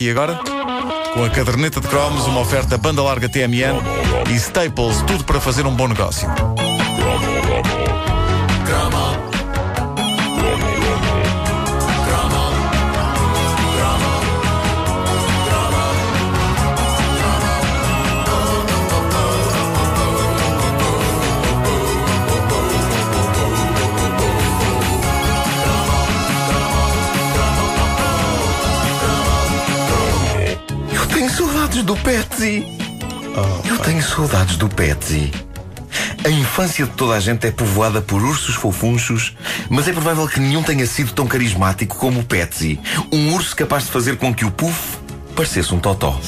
E 0.00 0.08
agora? 0.08 0.40
Com 1.12 1.22
a 1.22 1.28
caderneta 1.28 1.78
de 1.78 1.86
cromos, 1.86 2.26
uma 2.26 2.40
oferta 2.40 2.78
banda 2.78 3.02
larga 3.02 3.28
TMN 3.28 3.76
e 4.30 4.34
Staples, 4.34 5.02
tudo 5.02 5.24
para 5.24 5.38
fazer 5.38 5.66
um 5.66 5.76
bom 5.76 5.88
negócio. 5.88 6.26
Do 31.90 31.96
Petsy. 31.96 32.64
Eu 33.68 33.76
tenho 33.80 34.00
saudades 34.00 34.56
do 34.56 34.68
Petsy. 34.68 35.32
A 36.24 36.28
infância 36.28 36.86
de 36.86 36.92
toda 36.92 37.14
a 37.14 37.20
gente 37.20 37.48
é 37.48 37.50
povoada 37.50 38.00
por 38.00 38.22
ursos 38.22 38.54
fofunchos, 38.54 39.36
mas 39.68 39.88
é 39.88 39.92
provável 39.92 40.28
que 40.28 40.38
nenhum 40.38 40.62
tenha 40.62 40.86
sido 40.86 41.12
tão 41.12 41.26
carismático 41.26 41.96
como 41.96 42.20
o 42.20 42.24
Petsy. 42.24 42.78
Um 43.10 43.34
urso 43.34 43.56
capaz 43.56 43.86
de 43.86 43.90
fazer 43.90 44.18
com 44.18 44.32
que 44.32 44.44
o 44.44 44.52
Puff 44.52 44.99
parecesse 45.40 45.74
um 45.74 45.78
totó. 45.78 46.20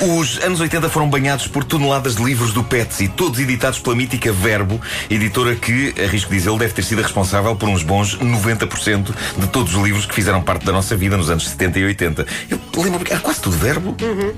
Os 0.00 0.38
anos 0.44 0.60
80 0.60 0.88
foram 0.88 1.10
banhados 1.10 1.48
por 1.48 1.64
toneladas 1.64 2.14
de 2.14 2.22
livros 2.22 2.52
do 2.52 2.62
Petsy, 2.62 3.08
todos 3.08 3.40
editados 3.40 3.80
pela 3.80 3.96
mítica 3.96 4.32
Verbo, 4.32 4.80
editora 5.10 5.56
que, 5.56 5.92
arrisco 6.00 6.30
dizê-lo, 6.30 6.56
deve 6.58 6.72
ter 6.72 6.84
sido 6.84 7.02
responsável 7.02 7.56
por 7.56 7.68
uns 7.68 7.82
bons 7.82 8.16
90% 8.18 9.12
de 9.36 9.46
todos 9.48 9.74
os 9.74 9.82
livros 9.82 10.06
que 10.06 10.14
fizeram 10.14 10.40
parte 10.40 10.64
da 10.64 10.70
nossa 10.72 10.94
vida 10.96 11.16
nos 11.16 11.28
anos 11.28 11.48
70 11.48 11.78
e 11.80 11.84
80. 11.86 12.26
Eu 12.50 12.60
lembro 12.82 13.00
que 13.04 13.12
era 13.12 13.20
quase 13.20 13.40
tudo 13.40 13.56
Verbo. 13.56 13.96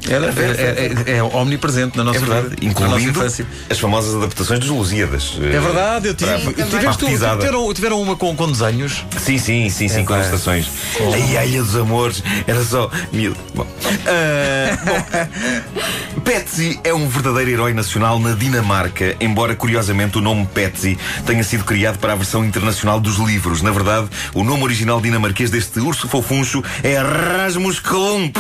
Era, 0.09 0.27
é, 0.27 0.93
é- 1.13 1.17
é 1.19 1.23
omnipresente 1.23 1.99
na 1.99 2.05
nossa 2.05 2.19
É 2.19 2.21
verdade, 2.23 2.49
vida, 2.49 2.67
nossa 2.73 2.87
incluindo 2.87 3.11
infância. 3.11 3.47
as 3.69 3.79
famosas 3.79 4.15
adaptações 4.15 4.61
dos 4.61 4.69
Lusíadas. 4.71 5.35
É 5.39 5.61
verdade, 5.61 6.09
eu 6.09 6.15
tive. 6.15 6.55
Tiveste 6.65 7.05
tiveram, 7.07 7.75
tiveram 7.75 8.01
uma 8.01 8.17
com, 8.17 8.35
com 8.35 8.51
desenhos. 8.51 9.05
Sim, 9.19 9.37
sim, 9.37 9.69
sim, 9.69 9.89
sim, 9.89 10.01
É, 10.01 10.05
com 10.05 10.15
ilustrações. 10.15 10.67
A 11.39 11.45
Ilha 11.45 11.63
dos 11.63 11.77
Amores 11.77 12.23
era 12.47 12.65
só 12.65 12.91
mil. 13.35 13.45
Bom, 13.55 13.67
Ah, 14.07 15.29
bom, 16.15 16.21
Petsy 16.23 16.81
é 16.83 16.93
um 16.93 17.09
verdadeiro 17.09 17.51
herói 17.51 17.75
nacional 17.75 18.19
na 18.19 18.33
Dinamarca, 18.33 19.17
embora 19.21 19.55
curiosamente 19.55 20.19
o 20.19 20.21
nome 20.21 20.47
Petsy 20.47 20.99
tenha 21.27 21.45
sido 21.45 21.65
criado 21.65 21.99
para 21.99 22.13
a 22.13 22.17
versão 22.17 22.45
internacional 22.45 23.01
dos 23.01 23.17
livros. 23.19 23.63
Na 23.63 23.71
verdade, 23.71 24.09
o 24.33 24.43
nome 24.43 24.63
original 24.65 25.01
dinamarquês 25.01 25.51
deste 25.51 25.81
urso 25.81 26.09
fofuncho 26.09 26.63
é 26.83 26.99
Rasmus 26.99 27.79
Klump. 27.81 28.37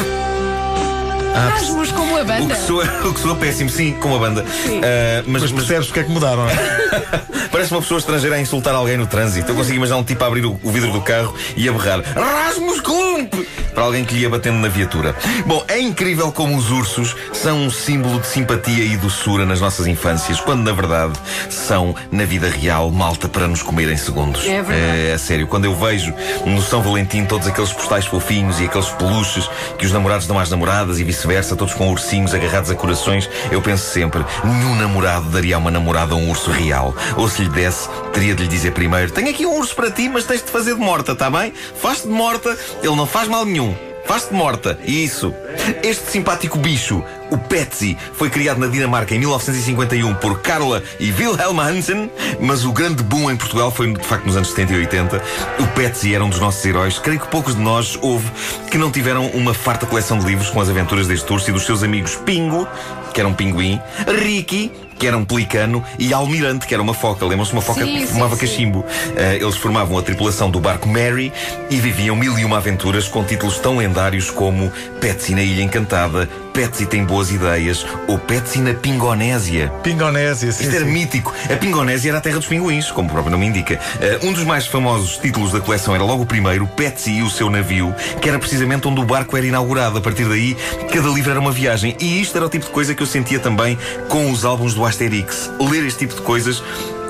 Rasmus 1.35 1.93
como 1.93 2.17
a 2.17 2.23
O 2.23 2.25
banda. 2.25 2.55
que, 2.55 2.61
soa, 2.61 2.85
o 3.05 3.15
que 3.15 3.21
soa 3.21 3.35
péssimo, 3.37 3.71
sim, 3.71 3.93
como 4.01 4.17
a 4.17 4.19
banda. 4.19 4.45
Ah, 4.47 5.23
mas, 5.27 5.43
Mas 5.43 5.53
mas 5.53 5.53
percebes 5.53 5.87
porque 5.87 6.01
é 6.01 6.05
que 6.05 6.11
mudaram, 6.11 6.45
não 6.45 6.51
é? 6.51 6.55
Parece 7.51 7.71
uma 7.73 7.81
pessoa 7.83 7.99
estrangeira 7.99 8.37
a 8.37 8.41
insultar 8.41 8.75
alguém 8.75 8.97
no 8.97 9.07
trânsito. 9.07 9.51
Eu 9.51 9.55
consigo 9.55 9.77
imaginar 9.77 9.99
um 9.99 10.05
tipo 10.05 10.23
a 10.25 10.27
abrir 10.27 10.45
o, 10.45 10.59
o 10.63 10.71
vidro 10.73 10.91
do 10.93 11.01
carro 11.01 11.35
e 11.57 11.69
a 11.69 11.73
berrar 11.73 12.03
Rasmus 12.17 12.81
Klump! 12.81 13.33
Para 13.75 13.85
alguém 13.85 14.05
que 14.05 14.15
lhe 14.15 14.21
ia 14.21 14.31
batendo 14.31 14.59
na 14.59 14.69
viatura. 14.69 15.17
Bom, 15.47 15.65
é 15.67 15.81
incrível 15.81 16.31
como 16.31 16.57
os 16.57 16.71
ursos 16.71 17.15
são 17.33 17.59
um 17.65 17.71
símbolo 17.71 18.21
de 18.21 18.27
simpatia 18.29 18.85
e 18.85 18.97
doçura 18.97 19.45
nas 19.45 19.61
nossas 19.61 19.89
infâncias, 19.89 20.41
quando 20.41 20.63
na 20.63 20.73
verdade 20.73 21.13
são, 21.51 21.95
na 22.13 22.25
vida 22.25 22.49
real, 22.49 22.89
malta 22.93 23.29
para 23.29 23.49
nos 23.49 23.63
comer 23.63 23.91
em 23.91 23.97
segundos. 23.97 24.45
É 24.47 24.63
verdade. 24.63 25.09
É, 25.09 25.13
a 25.15 25.19
sério, 25.19 25.49
quando 25.49 25.65
eu 25.65 25.75
vejo 25.75 26.15
no 26.47 26.63
São 26.63 26.83
Valentim 26.83 27.25
todos 27.25 27.49
aqueles 27.49 27.73
postais 27.73 28.07
fofinhos 28.07 28.61
e 28.61 28.65
aqueles 28.67 28.89
peluches 28.91 29.49
que 29.77 29.85
os 29.87 29.93
namorados 29.93 30.27
dão 30.29 30.39
às 30.39 30.51
namoradas 30.51 31.01
e 31.01 31.05
vice-versa, 31.25 31.57
todos 31.57 31.75
com 31.75 31.91
ursinhos 31.91 32.35
agarrados 32.35 32.71
a 32.71 32.75
corações, 32.75 33.29
eu 33.51 33.61
penso 33.63 33.91
sempre: 33.91 34.25
nenhum 34.45 34.75
namorado 34.77 35.31
daria 35.31 35.57
a 35.57 35.59
uma 35.59 35.71
namorada 35.71 36.15
um 36.15 36.31
urso 36.31 36.51
real. 36.51 36.95
Ou 37.17 37.29
se 37.29 37.43
lhe 37.43 37.49
desse, 37.49 37.89
teria 38.13 38.35
de 38.35 38.43
lhe 38.43 38.49
dizer 38.49 38.73
primeiro: 38.73 39.11
tenho 39.11 39.31
aqui 39.31 39.47
um 39.47 39.59
urso 39.59 39.75
para 39.75 39.91
ti, 39.91 40.09
mas 40.09 40.25
tens 40.25 40.43
de 40.43 40.51
fazer 40.51 40.75
de 40.75 40.81
morta, 40.81 41.15
tá 41.15 41.31
bem? 41.31 41.53
Faz-te 41.81 42.07
de 42.07 42.13
morta, 42.13 42.57
ele 42.83 42.95
não 42.95 43.07
faz 43.07 43.29
mal 43.29 43.45
nenhum. 43.45 43.75
Faz-te 44.05 44.31
de 44.31 44.35
morta. 44.35 44.79
Isso. 44.85 45.35
Este 45.83 46.11
simpático 46.11 46.59
bicho, 46.59 47.03
o 47.35 47.39
Petsy, 47.39 47.97
foi 48.15 48.31
criado 48.31 48.59
na 48.59 48.69
Dinamarca 48.69 49.15
em 49.15 49.19
1951 49.19 50.15
por 50.15 50.41
Carla 50.41 50.83
e 51.01 51.11
Wilhelm 51.11 51.59
Hansen, 51.59 52.11
mas 52.41 52.65
o 52.65 52.73
grande 52.73 53.03
boom 53.03 53.31
em 53.31 53.37
Portugal 53.37 53.71
foi 53.71 53.93
de 53.93 54.05
facto 54.05 54.25
nos 54.25 54.37
anos 54.37 54.51
70 54.51 54.73
e 54.73 54.77
80. 54.77 55.23
O 55.59 55.67
Petsy 55.69 56.15
era 56.15 56.25
um 56.25 56.29
dos 56.29 56.39
nossos 56.39 56.65
heróis. 56.65 56.99
Creio 56.99 57.21
que 57.21 57.27
poucos 57.27 57.57
de 57.57 57.61
nós 57.61 57.99
houve 58.01 58.31
que 58.71 58.79
não 58.79 58.91
tiveram 58.91 59.27
uma 59.29 59.53
farta 59.53 59.85
coleção 59.85 60.19
de 60.19 60.27
livros 60.27 60.49
com 60.49 60.61
as 60.61 60.69
aventuras 60.69 61.09
deste 61.09 61.31
urso 61.33 61.51
e 61.51 61.53
dos 61.53 61.65
seus 61.65 61.83
amigos 61.83 62.15
Pingo, 62.15 62.69
que 63.13 63.21
era 63.21 63.29
um 63.29 63.35
pinguim, 63.35 63.81
Ricky, 64.07 64.71
que 64.99 65.07
era 65.07 65.17
um 65.17 65.25
pelicano, 65.25 65.85
e 65.99 66.13
Almirante, 66.13 66.67
que 66.67 66.75
era 66.75 66.83
uma 66.83 66.95
foca. 66.95 67.25
Lembram-se 67.25 67.51
de 67.51 67.57
uma 67.57 67.63
foca 67.63 67.85
Sim, 67.85 67.99
que 67.99 68.07
fumava 68.07 68.35
sim. 68.37 68.41
cachimbo? 68.41 68.85
Eh, 69.17 69.39
eles 69.41 69.57
formavam 69.57 69.99
a 69.99 70.03
tripulação 70.03 70.51
do 70.51 70.61
barco 70.61 70.89
Mary 70.89 71.33
e 71.71 71.77
viviam 71.77 72.17
mil 72.17 72.39
e 72.39 72.45
uma 72.45 72.59
aventuras 72.59 73.09
com 73.09 73.25
títulos 73.25 73.59
tão 73.59 73.77
lendários 73.77 74.31
como 74.31 74.73
Petsy 75.01 75.35
na 75.35 75.43
Ilha 75.43 75.63
Encantada, 75.63 76.29
Petsy 76.55 76.87
tem 76.87 77.05
boas 77.05 77.33
ideias 77.33 77.85
ou 78.07 78.17
Petsy 78.17 78.61
na 78.61 78.73
Pingonésia. 78.75 79.71
Pingonésia, 79.83 80.53
sim. 80.53 80.63
Isto 80.63 80.77
era 80.77 80.85
sim. 80.85 80.93
mítico. 80.93 81.35
A 81.53 81.57
Pingonésia 81.57 82.11
era 82.13 82.19
a 82.19 82.21
terra 82.21 82.37
dos 82.37 82.47
pinguins, 82.47 82.93
como 82.93 83.09
o 83.09 83.11
próprio 83.11 83.33
nome 83.33 83.47
indica. 83.47 83.75
Eh, 84.01 84.21
um 84.23 84.33
dos 84.33 84.45
mais 84.45 84.65
famosos 84.65 85.19
títulos 85.19 85.51
da 85.51 85.61
coleção 85.61 85.97
era 85.97 86.05
logo 86.05 86.23
o 86.23 86.27
primeiro, 86.27 86.65
Petsy 86.69 87.19
e 87.19 87.23
o 87.23 87.29
seu 87.29 87.51
navio, 87.51 87.93
que 88.23 88.29
era 88.29 88.39
precisamente 88.39 88.87
onde 88.87 89.01
o 89.01 89.05
barco 89.05 89.37
era 89.37 89.45
inaugurado. 89.45 89.99
A 89.99 90.01
partir 90.01 90.27
daí, 90.29 90.57
cada 90.93 91.09
livro 91.09 91.33
era 91.33 91.41
uma 91.41 91.51
viagem. 91.51 91.97
E 91.99 92.21
isto 92.21 92.37
era 92.37 92.47
o 92.47 92.49
tipo 92.49 92.67
de 92.67 92.71
coisa 92.71 92.95
que 92.95 93.03
eu 93.03 93.07
sentia 93.07 93.41
também 93.41 93.77
com 94.09 94.31
os 94.31 94.45
álbuns 94.45 94.75
do 94.75 94.87
Asterix. 94.87 95.51
Ler 95.59 95.85
este 95.85 96.07
tipo 96.07 96.15
de 96.15 96.23
coisas. 96.23 96.63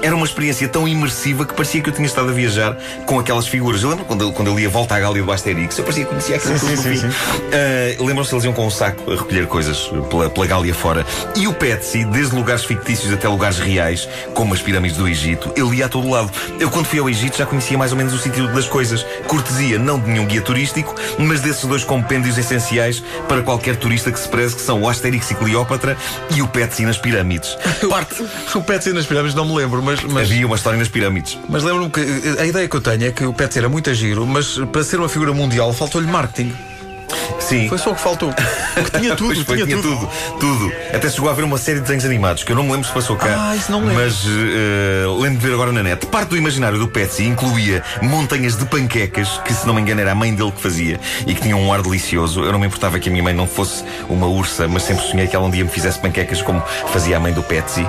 Era 0.05 0.15
uma 0.15 0.27
experiência 0.27 0.69
tão 0.69 0.87
imersiva 0.87 1.47
que 1.47 1.55
parecia 1.55 1.81
que 1.81 1.89
eu 1.89 1.95
tinha 1.95 2.05
estado 2.05 2.29
a 2.29 2.33
viajar 2.33 2.77
com 3.07 3.19
aquelas 3.19 3.47
figuras. 3.47 3.83
Eu 3.83 3.89
lembro 3.89 4.05
quando 4.05 4.21
eu, 4.21 4.33
quando 4.33 4.49
eu 4.49 4.55
li 4.55 4.67
a 4.67 4.69
Volta 4.69 4.95
à 4.95 5.01
Gália 5.01 5.23
do 5.23 5.33
Asterix, 5.33 5.79
eu 5.79 5.83
parecia 5.83 6.05
que 6.05 6.11
conhecia 6.11 6.37
aquilo 6.37 6.59
tudo 6.59 6.77
sim, 6.77 6.77
sim, 6.77 6.97
fim. 6.97 7.07
Uh, 7.07 8.05
Lembram-se 8.05 8.29
que 8.29 8.35
eles 8.35 8.45
iam 8.45 8.53
com 8.53 8.67
um 8.67 8.71
saco 8.71 9.11
a 9.11 9.17
recolher 9.17 9.47
coisas 9.47 9.91
pela, 10.11 10.29
pela 10.29 10.47
Gália 10.47 10.75
fora. 10.75 11.07
E 11.35 11.49
o 11.49 11.55
Petsy, 11.55 12.05
desde 12.05 12.37
lugares 12.37 12.67
fictícios 12.67 13.15
até 13.15 13.27
lugares 13.27 13.59
reais, 13.59 14.07
como 14.35 14.53
as 14.53 14.61
pirâmides 14.61 14.99
do 14.99 15.09
Egito, 15.09 15.51
ele 15.57 15.77
ia 15.77 15.87
a 15.87 15.89
todo 15.89 16.11
lado. 16.11 16.31
Eu, 16.61 16.71
quando 16.71 16.85
fui 16.85 16.99
ao 16.99 17.09
Egito, 17.09 17.39
já 17.39 17.47
conhecia 17.47 17.79
mais 17.79 17.91
ou 17.91 17.97
menos 17.97 18.13
o 18.13 18.19
sítio 18.19 18.47
das 18.49 18.69
coisas. 18.69 19.07
Cortesia, 19.27 19.79
não 19.79 19.99
de 19.99 20.11
nenhum 20.11 20.27
guia 20.27 20.43
turístico, 20.43 20.95
mas 21.19 21.41
desses 21.41 21.65
dois 21.65 21.83
compêndios 21.83 22.37
essenciais 22.37 23.03
para 23.27 23.41
qualquer 23.41 23.77
turista 23.77 24.13
que 24.13 24.19
se 24.19 24.29
preze, 24.29 24.55
que 24.55 24.61
são 24.61 24.83
o 24.83 24.89
Asterix 24.89 25.31
e 25.31 25.35
Cleópatra 25.35 25.97
e 26.37 26.43
o 26.43 26.49
Petsy 26.49 26.85
nas 26.85 26.99
pirâmides. 26.99 27.57
Parte. 27.89 28.23
O 28.55 28.63
Petsy 28.63 28.93
nas 28.93 29.07
pirâmides 29.07 29.35
não 29.35 29.47
me 29.47 29.55
lembro, 29.55 29.83
mas, 29.83 29.94
mas, 30.03 30.31
Havia 30.31 30.47
uma 30.47 30.57
história 30.57 30.79
nas 30.79 30.89
pirâmides. 30.89 31.39
mas 31.49 31.63
lembro-me 31.63 31.91
que 31.91 32.01
eh, 32.01 32.43
a 32.43 32.47
ideia 32.47 32.69
que 32.69 32.77
eu 32.77 32.81
tenho 32.81 33.05
é 33.07 33.11
que 33.13 33.25
o 33.25 33.33
Petsy 33.33 33.59
era 33.59 33.69
muito 33.69 33.91
a 33.91 33.95
giro, 33.95 34.27
mas 34.27 34.59
para 34.73 34.83
ser 34.83 34.99
uma 34.99 35.09
figura 35.09 35.33
mundial 35.33 35.73
faltou-lhe 35.73 36.07
marketing. 36.07 36.53
Sim. 37.39 37.69
Foi 37.69 37.79
só 37.79 37.91
o 37.93 37.95
que 37.95 38.01
faltou. 38.01 38.33
Tinha 38.99 39.15
tudo, 39.17 39.45
foi, 39.45 39.57
tinha, 39.57 39.67
tinha 39.67 39.83
tudo. 39.83 39.97
tudo, 40.39 40.39
tudo. 40.41 40.73
Até 40.93 41.11
chegou 41.11 41.29
a 41.29 41.33
haver 41.33 41.45
uma 41.45 41.59
série 41.59 41.77
de 41.77 41.83
desenhos 41.83 42.05
animados 42.05 42.43
que 42.43 42.51
eu 42.51 42.57
não 42.57 42.65
me 42.65 42.73
lembro 42.73 42.87
se 42.87 42.93
passou 42.93 43.17
cá. 43.17 43.51
Ah, 43.51 43.57
isso 43.57 43.71
não 43.71 43.81
lembro. 43.81 43.95
Mas 43.95 44.25
eh, 44.27 45.05
lembro 45.21 45.39
de 45.39 45.47
ver 45.47 45.53
agora 45.53 45.71
na 45.71 45.83
net. 45.83 46.07
Parte 46.07 46.31
do 46.31 46.37
imaginário 46.37 46.79
do 46.79 46.89
Petsy 46.89 47.25
incluía 47.25 47.83
montanhas 48.01 48.57
de 48.57 48.65
panquecas, 48.65 49.41
que 49.45 49.53
se 49.53 49.67
não 49.67 49.75
me 49.75 49.83
engano 49.83 50.01
era 50.01 50.13
a 50.13 50.15
mãe 50.15 50.35
dele 50.35 50.53
que 50.53 50.61
fazia, 50.63 50.99
e 51.27 51.35
que 51.35 51.43
tinham 51.43 51.61
um 51.61 51.73
ar 51.73 51.83
delicioso. 51.83 52.41
Eu 52.43 52.53
não 52.53 52.59
me 52.59 52.67
importava 52.67 52.99
que 52.99 53.09
a 53.09 53.13
minha 53.13 53.23
mãe 53.23 53.35
não 53.35 53.47
fosse 53.47 53.85
uma 54.09 54.27
ursa, 54.27 54.67
mas 54.67 54.83
sempre 54.83 55.05
sonhei 55.05 55.27
que 55.27 55.37
ela 55.37 55.45
um 55.47 55.51
dia 55.51 55.65
me 55.65 55.71
fizesse 55.71 55.99
panquecas 55.99 56.41
como 56.41 56.63
fazia 56.93 57.17
a 57.17 57.21
mãe 57.21 57.33
do 57.33 57.43
Petsy. 57.43 57.87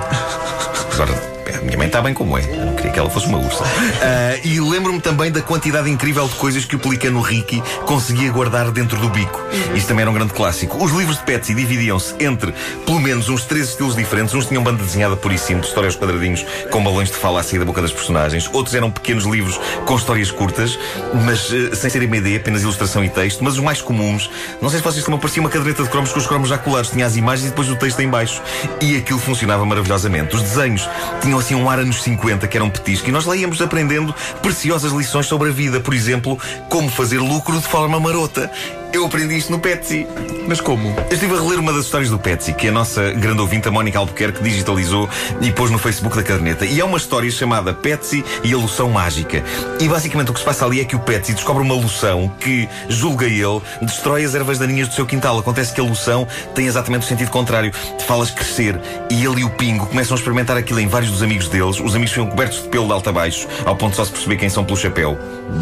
Agora. 0.92 1.35
Minha 1.62 1.78
mãe 1.78 1.86
está 1.86 2.00
bem 2.00 2.14
como 2.14 2.36
é. 2.36 2.42
Queria 2.86 2.92
que 2.92 2.98
ela 3.00 3.10
fosse 3.10 3.26
uma 3.26 3.38
ursa. 3.38 3.64
Ah, 4.00 4.38
e 4.44 4.60
lembro-me 4.60 5.00
também 5.00 5.32
da 5.32 5.42
quantidade 5.42 5.90
incrível 5.90 6.28
de 6.28 6.34
coisas 6.36 6.64
que 6.64 6.76
o 6.76 6.78
pelicano 6.78 7.20
Ricky 7.20 7.60
conseguia 7.84 8.30
guardar 8.30 8.70
dentro 8.70 8.96
do 9.00 9.08
bico. 9.08 9.44
Isto 9.74 9.88
também 9.88 10.02
era 10.02 10.10
um 10.10 10.14
grande 10.14 10.32
clássico. 10.32 10.82
Os 10.82 10.92
livros 10.92 11.18
de 11.18 11.24
Petsy 11.24 11.52
dividiam-se 11.52 12.14
entre, 12.20 12.54
pelo 12.84 13.00
menos, 13.00 13.28
uns 13.28 13.44
três 13.44 13.70
estilos 13.70 13.96
diferentes. 13.96 14.32
Uns 14.34 14.46
tinham 14.46 14.62
banda 14.62 14.84
desenhada 14.84 15.16
pura 15.16 15.34
e 15.34 15.38
simples, 15.38 15.68
histórias 15.68 15.96
quadradinhos 15.96 16.46
com 16.70 16.82
balões 16.84 17.10
de 17.10 17.16
fala 17.16 17.40
a 17.40 17.42
sair 17.42 17.58
da 17.58 17.64
boca 17.64 17.82
das 17.82 17.90
personagens. 17.90 18.48
Outros 18.52 18.74
eram 18.74 18.88
pequenos 18.88 19.24
livros 19.24 19.58
com 19.84 19.96
histórias 19.96 20.30
curtas, 20.30 20.78
mas 21.24 21.52
eh, 21.52 21.74
sem 21.74 21.90
ser 21.90 22.02
MD, 22.02 22.36
apenas 22.36 22.62
ilustração 22.62 23.04
e 23.04 23.08
texto. 23.08 23.42
Mas 23.42 23.54
os 23.54 23.60
mais 23.60 23.82
comuns, 23.82 24.30
não 24.62 24.70
sei 24.70 24.78
se 24.78 24.84
vocês 24.84 25.04
também 25.04 25.18
parecia 25.18 25.42
uma 25.42 25.50
caderneta 25.50 25.82
de 25.82 25.88
cromos 25.88 26.12
com 26.12 26.20
os 26.20 26.26
cromos 26.26 26.48
já 26.48 26.58
colados. 26.58 26.90
Tinha 26.90 27.06
as 27.06 27.16
imagens 27.16 27.46
e 27.46 27.50
depois 27.50 27.68
o 27.68 27.74
texto 27.74 27.98
em 27.98 28.08
baixo. 28.08 28.40
E 28.80 28.96
aquilo 28.96 29.18
funcionava 29.18 29.66
maravilhosamente. 29.66 30.36
Os 30.36 30.42
desenhos 30.42 30.88
tinham 31.20 31.38
assim 31.40 31.56
um 31.56 31.68
ar 31.68 31.80
anos 31.80 32.00
50 32.00 32.46
que 32.46 32.56
eram 32.56 32.75
petisco 32.78 33.08
e 33.08 33.12
nós 33.12 33.24
lá 33.24 33.36
íamos 33.36 33.60
aprendendo 33.60 34.14
preciosas 34.42 34.92
lições 34.92 35.26
sobre 35.26 35.48
a 35.48 35.52
vida. 35.52 35.80
Por 35.80 35.94
exemplo, 35.94 36.38
como 36.68 36.88
fazer 36.88 37.18
lucro 37.18 37.56
de 37.58 37.66
forma 37.66 37.98
marota. 37.98 38.50
Eu 38.92 39.04
aprendi 39.04 39.36
isto 39.36 39.52
no 39.52 39.58
Petsy. 39.58 40.06
Mas 40.48 40.60
como? 40.60 40.88
Eu 41.10 41.12
estive 41.14 41.34
a 41.34 41.40
reler 41.40 41.58
uma 41.58 41.72
das 41.72 41.84
histórias 41.84 42.08
do 42.08 42.18
Petsy, 42.18 42.52
que 42.54 42.68
a 42.68 42.72
nossa 42.72 43.10
grande 43.12 43.40
ouvinte, 43.40 43.68
a 43.68 43.70
Mónica 43.70 43.98
Albuquerque, 43.98 44.42
digitalizou 44.42 45.08
e 45.40 45.50
pôs 45.52 45.70
no 45.70 45.78
Facebook 45.78 46.16
da 46.16 46.22
caderneta. 46.22 46.64
E 46.64 46.80
é 46.80 46.84
uma 46.84 46.96
história 46.96 47.30
chamada 47.30 47.74
Petsy 47.74 48.24
e 48.42 48.54
a 48.54 48.56
loção 48.56 48.88
mágica. 48.88 49.42
E 49.80 49.88
basicamente 49.88 50.30
o 50.30 50.32
que 50.32 50.38
se 50.38 50.46
passa 50.46 50.64
ali 50.64 50.80
é 50.80 50.84
que 50.84 50.96
o 50.96 51.00
Petsy 51.00 51.34
descobre 51.34 51.62
uma 51.62 51.74
loção 51.74 52.32
que, 52.40 52.68
julga 52.88 53.26
ele, 53.26 53.60
destrói 53.82 54.24
as 54.24 54.34
ervas 54.34 54.58
daninhas 54.58 54.88
do 54.88 54.94
seu 54.94 55.04
quintal. 55.04 55.38
Acontece 55.38 55.74
que 55.74 55.80
a 55.80 55.84
loção 55.84 56.26
tem 56.54 56.66
exatamente 56.66 57.02
o 57.02 57.06
sentido 57.08 57.30
contrário. 57.30 57.72
Fala-as 58.06 58.30
crescer. 58.30 58.80
E 59.10 59.24
ele 59.24 59.40
e 59.40 59.44
o 59.44 59.50
Pingo 59.50 59.86
começam 59.86 60.16
a 60.16 60.18
experimentar 60.18 60.56
aquilo 60.56 60.80
em 60.80 60.86
vários 60.86 61.10
dos 61.10 61.22
amigos 61.22 61.48
deles. 61.48 61.80
Os 61.80 61.94
amigos 61.94 62.12
ficam 62.12 62.28
cobertos 62.28 62.62
de 62.62 62.68
pelo 62.68 62.86
de 62.86 62.92
alto 62.92 63.10
a 63.10 63.12
baixo, 63.12 63.46
ao 63.64 63.76
ponto 63.76 63.90
de 63.90 63.96
só 63.96 64.04
se 64.04 64.12
perceber 64.12 64.36
quem 64.36 64.48
são 64.48 64.64
pelo 64.64 64.76
chapéu, 64.78 65.18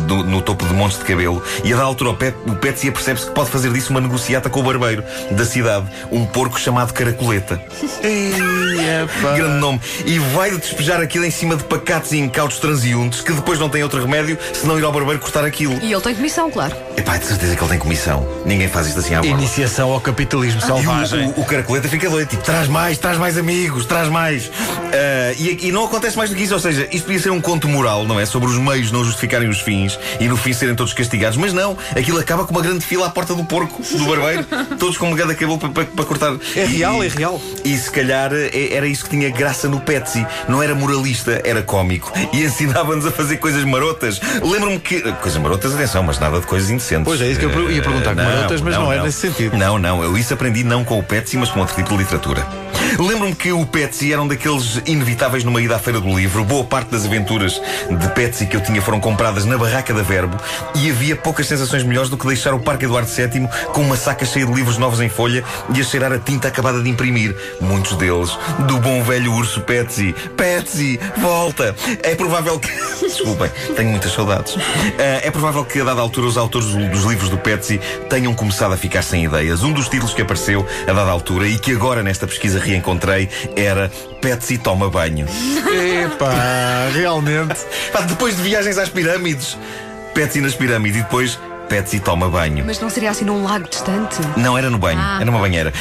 do- 0.06 0.22
no 0.24 0.40
topo 0.42 0.64
de 0.66 0.74
montes 0.74 0.98
de 0.98 1.04
cabelo. 1.04 1.42
E 1.64 1.72
a 1.72 1.76
da 1.76 1.82
altura 1.82 2.10
o, 2.10 2.14
Pet, 2.16 2.36
o 2.46 2.54
Petsy 2.54 2.88
apercebe-se 2.90 3.23
que 3.24 3.32
pode 3.32 3.50
fazer 3.50 3.72
disso 3.72 3.90
uma 3.90 4.00
negociata 4.00 4.48
com 4.50 4.60
o 4.60 4.62
barbeiro 4.62 5.04
da 5.30 5.44
cidade, 5.44 5.86
um 6.10 6.24
porco 6.24 6.58
chamado 6.58 6.92
Caracoleta. 6.92 7.60
Grande 9.36 9.60
nome. 9.60 9.80
E 10.04 10.18
vai 10.18 10.50
despejar 10.56 11.00
aquilo 11.00 11.24
em 11.24 11.30
cima 11.30 11.56
de 11.56 11.64
pacatos 11.64 12.12
e 12.12 12.18
incautos 12.18 12.58
transeuntes 12.58 13.20
que 13.20 13.32
depois 13.32 13.58
não 13.58 13.68
têm 13.68 13.82
outro 13.82 14.00
remédio 14.00 14.38
senão 14.52 14.78
ir 14.78 14.84
ao 14.84 14.92
barbeiro 14.92 15.20
cortar 15.20 15.44
aquilo. 15.44 15.74
E 15.82 15.92
ele 15.92 16.00
tem 16.00 16.14
comissão, 16.14 16.50
claro. 16.50 16.74
Epá, 16.96 17.16
de 17.16 17.26
certeza 17.26 17.56
que 17.56 17.62
ele 17.62 17.70
tem 17.70 17.78
comissão. 17.78 18.26
Ninguém 18.44 18.68
faz 18.68 18.86
isto 18.88 19.00
assim 19.00 19.14
à 19.14 19.20
borda. 19.20 19.36
Iniciação 19.38 19.90
ao 19.90 20.00
capitalismo 20.00 20.60
E 20.60 20.64
selvagem. 20.64 21.26
o, 21.28 21.40
o, 21.40 21.40
o 21.42 21.44
caracoleta 21.44 21.88
fica 21.88 22.08
doido, 22.10 22.28
tipo, 22.28 22.42
traz 22.42 22.68
mais, 22.68 22.98
traz 22.98 23.18
mais 23.18 23.36
amigos, 23.38 23.86
traz 23.86 24.08
mais. 24.08 24.50
Ah, 24.92 25.32
e, 25.38 25.68
e 25.68 25.72
não 25.72 25.84
acontece 25.84 26.16
mais 26.16 26.30
do 26.30 26.36
que 26.36 26.42
isso, 26.42 26.54
ou 26.54 26.60
seja, 26.60 26.88
isto 26.92 27.04
podia 27.04 27.20
ser 27.20 27.30
um 27.30 27.40
conto 27.40 27.68
moral, 27.68 28.04
não 28.06 28.18
é? 28.20 28.26
Sobre 28.26 28.48
os 28.48 28.58
meios 28.58 28.90
não 28.92 29.04
justificarem 29.04 29.48
os 29.48 29.60
fins 29.60 29.98
e 30.20 30.28
no 30.28 30.36
fim 30.36 30.52
serem 30.52 30.74
todos 30.74 30.92
castigados, 30.92 31.36
mas 31.36 31.52
não, 31.52 31.76
aquilo 31.96 32.18
acaba 32.18 32.44
com 32.44 32.52
uma 32.52 32.62
grande 32.62 32.84
fila 32.84 33.03
à 33.04 33.10
porta 33.10 33.34
do 33.34 33.44
porco, 33.44 33.82
do 33.82 34.04
barbeiro, 34.06 34.44
todos 34.78 34.96
com 34.98 35.10
um 35.10 35.14
gada 35.14 35.34
cabelo 35.34 35.58
para, 35.58 35.68
para, 35.70 35.84
para 35.84 36.04
cortar. 36.04 36.36
É 36.56 36.64
real, 36.64 37.02
e- 37.02 37.06
é 37.06 37.10
real. 37.10 37.40
E 37.64 37.76
se 37.76 37.90
calhar 37.90 38.30
eh, 38.32 38.68
era 38.72 38.86
isso 38.86 39.04
que 39.04 39.10
tinha 39.10 39.30
graça 39.30 39.68
no 39.68 39.80
Petsy. 39.80 40.26
Não 40.48 40.62
era 40.62 40.74
moralista, 40.74 41.40
era 41.44 41.62
cómico. 41.62 42.12
E 42.32 42.42
ensinava-nos 42.42 43.06
a 43.06 43.10
fazer 43.10 43.36
coisas 43.38 43.64
marotas. 43.64 44.20
Lembro-me 44.42 44.78
que. 44.78 45.00
Coisas 45.14 45.40
marotas, 45.40 45.74
atenção, 45.74 46.02
mas 46.02 46.18
nada 46.18 46.40
de 46.40 46.46
coisas 46.46 46.70
indecentes. 46.70 47.04
Pois 47.04 47.20
é, 47.20 47.28
isso 47.28 47.40
que 47.40 47.46
eu 47.46 47.70
ia 47.70 47.82
perguntar, 47.82 48.12
Eh, 48.12 48.14
que 48.14 48.22
marotas, 48.22 48.60
mas 48.60 48.74
não 48.74 48.92
é 48.92 49.02
nesse 49.02 49.20
sentido. 49.20 49.56
Não, 49.56 49.78
não, 49.78 50.02
eu 50.02 50.16
isso 50.18 50.32
aprendi 50.34 50.64
não 50.64 50.84
com 50.84 50.98
o 50.98 51.02
Petsy, 51.02 51.36
mas 51.36 51.50
com 51.50 51.60
outro 51.60 51.74
tipo 51.74 51.90
de 51.90 51.96
literatura. 51.96 52.63
Lembro-me 52.98 53.34
que 53.34 53.52
o 53.52 53.66
Petsy 53.66 54.12
era 54.12 54.22
um 54.22 54.28
daqueles 54.28 54.80
inevitáveis 54.86 55.42
numa 55.44 55.60
ida 55.60 55.76
à 55.76 55.78
feira 55.78 56.00
do 56.00 56.16
livro. 56.16 56.44
Boa 56.44 56.64
parte 56.64 56.90
das 56.90 57.04
aventuras 57.04 57.60
de 57.90 58.08
Petsy 58.14 58.46
que 58.46 58.56
eu 58.56 58.60
tinha 58.62 58.80
foram 58.80 59.00
compradas 59.00 59.44
na 59.44 59.58
barraca 59.58 59.92
da 59.92 60.02
Verbo 60.02 60.36
e 60.76 60.90
havia 60.90 61.16
poucas 61.16 61.46
sensações 61.46 61.82
melhores 61.82 62.08
do 62.08 62.16
que 62.16 62.26
deixar 62.26 62.54
o 62.54 62.60
Parque 62.60 62.84
Eduardo 62.84 63.08
VII 63.10 63.48
com 63.72 63.82
uma 63.82 63.96
saca 63.96 64.24
cheia 64.24 64.46
de 64.46 64.52
livros 64.52 64.78
novos 64.78 65.00
em 65.00 65.08
folha 65.08 65.42
e 65.74 65.80
a 65.80 65.84
cheirar 65.84 66.12
a 66.12 66.18
tinta 66.18 66.48
acabada 66.48 66.82
de 66.82 66.88
imprimir. 66.88 67.34
Muitos 67.60 67.96
deles 67.96 68.38
do 68.66 68.78
bom 68.78 69.02
velho 69.02 69.32
urso 69.32 69.60
Petsy. 69.62 70.14
Petsy, 70.36 70.98
volta! 71.18 71.74
É 72.02 72.14
provável 72.14 72.58
que. 72.58 72.70
Desculpem, 73.04 73.50
tenho 73.76 73.90
muitas 73.90 74.12
saudades. 74.12 74.56
Ah, 74.98 75.20
é 75.22 75.30
provável 75.30 75.64
que 75.64 75.80
a 75.80 75.84
dada 75.84 76.00
altura 76.00 76.26
os 76.26 76.36
autores 76.36 76.68
do- 76.68 76.88
dos 76.90 77.04
livros 77.04 77.28
do 77.28 77.38
Petsy 77.38 77.80
tenham 78.08 78.34
começado 78.34 78.72
a 78.72 78.76
ficar 78.76 79.02
sem 79.02 79.24
ideias. 79.24 79.62
Um 79.62 79.72
dos 79.72 79.88
títulos 79.88 80.14
que 80.14 80.22
apareceu 80.22 80.66
a 80.86 80.92
dada 80.92 81.10
altura 81.10 81.46
e 81.46 81.58
que 81.58 81.72
agora 81.72 82.02
nesta 82.02 82.26
pesquisa 82.26 82.60
reencontrei 82.84 83.28
era 83.56 83.90
Petsy 84.20 84.58
toma 84.58 84.88
banho. 84.90 85.26
Epá, 86.04 86.88
realmente. 86.94 87.56
Pá, 87.92 88.02
depois 88.02 88.36
de 88.36 88.42
viagens 88.42 88.78
às 88.78 88.88
pirâmides, 88.88 89.56
Petsy 90.14 90.40
nas 90.40 90.54
pirâmides 90.54 91.00
e 91.00 91.02
depois 91.02 91.38
Petsy 91.68 91.98
toma 91.98 92.28
banho. 92.28 92.62
Mas 92.66 92.78
não 92.78 92.90
seria 92.90 93.10
assim 93.10 93.24
num 93.24 93.42
lago 93.42 93.66
distante? 93.68 94.16
Não, 94.36 94.56
era 94.56 94.68
no 94.68 94.78
banho, 94.78 95.00
Ah. 95.00 95.16
era 95.16 95.24
numa 95.24 95.38
banheira. 95.40 95.72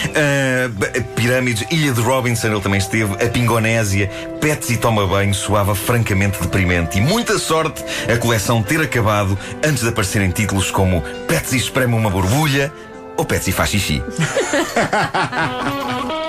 B- 0.71 1.01
pirâmides, 1.15 1.65
Ilha 1.69 1.91
de 1.91 2.01
Robinson, 2.01 2.47
ele 2.47 2.61
também 2.61 2.79
esteve, 2.79 3.13
a 3.23 3.29
Pingonésia, 3.29 4.09
Petsy 4.39 4.77
toma 4.77 5.05
banho, 5.05 5.33
soava 5.33 5.75
francamente 5.75 6.41
deprimente. 6.41 6.97
E 6.97 7.01
muita 7.01 7.37
sorte 7.37 7.83
a 8.11 8.17
coleção 8.17 8.63
ter 8.63 8.81
acabado 8.81 9.37
antes 9.63 9.83
de 9.83 9.89
aparecerem 9.89 10.31
títulos 10.31 10.71
como 10.71 11.01
Petsy 11.27 11.57
espreme 11.57 11.93
uma 11.95 12.09
borbulha 12.09 12.71
ou 13.17 13.25
Petsy 13.25 13.51
faz 13.51 13.69
xixi. 13.69 14.01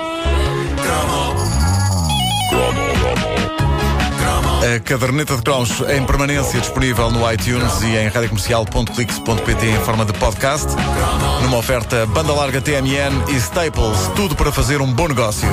A 4.75 4.79
caderneta 4.79 5.35
de 5.35 5.43
cromos 5.43 5.79
em 5.89 6.03
permanência 6.05 6.59
disponível 6.59 7.11
no 7.11 7.31
iTunes 7.31 7.81
e 7.83 7.97
em 7.97 8.07
radiocomercial.clix.pt 8.07 9.65
em 9.67 9.79
forma 9.81 10.03
de 10.05 10.13
podcast. 10.13 10.67
Numa 11.43 11.57
oferta 11.57 12.05
banda 12.07 12.33
larga 12.33 12.59
TMN 12.59 13.29
e 13.29 13.35
Staples, 13.35 14.09
tudo 14.15 14.35
para 14.35 14.51
fazer 14.51 14.81
um 14.81 14.91
bom 14.91 15.07
negócio. 15.07 15.47